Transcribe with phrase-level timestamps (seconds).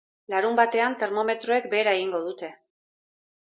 [0.33, 2.51] Larunbatean termometroek behera egingo dute.